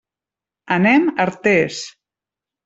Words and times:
Anem 0.75 1.05
a 1.11 1.27
Artés. 1.27 1.83